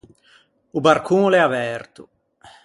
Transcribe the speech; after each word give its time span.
O 0.77 0.79
barcon 0.87 1.19
o 1.27 1.31
l’é 1.33 1.41
averto. 1.43 2.03